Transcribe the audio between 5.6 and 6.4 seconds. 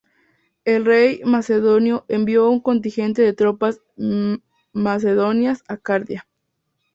a Cardia.